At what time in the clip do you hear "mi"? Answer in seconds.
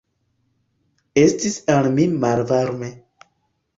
1.99-2.07